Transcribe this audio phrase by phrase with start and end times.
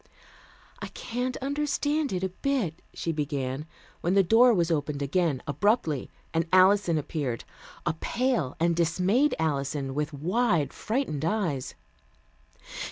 [0.79, 3.67] "I can't understand it a bit," she began,
[4.01, 7.43] when the door was opened again abruptly, and Alison appeared
[7.85, 11.75] a pale and dismayed Alison with wide frightened eyes.